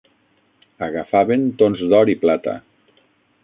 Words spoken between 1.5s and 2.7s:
tons d'or i plata.